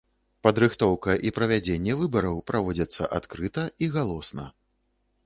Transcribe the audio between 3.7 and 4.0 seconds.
і